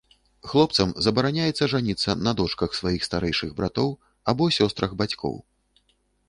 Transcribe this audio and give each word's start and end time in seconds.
Хлопцам 0.51 0.93
забараняецца 1.07 1.67
жаніцца 1.73 2.15
на 2.27 2.33
дочках 2.39 2.73
сваіх 2.79 3.05
старэйшых 3.09 3.53
братоў 3.61 3.89
або 4.35 4.49
сёстрах 4.57 4.97
бацькоў. 5.05 5.35